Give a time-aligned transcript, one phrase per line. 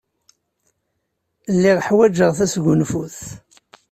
[1.55, 3.19] Lliɣ ḥwajeɣ tasgunfut.